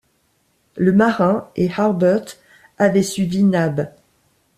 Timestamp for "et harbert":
1.55-2.23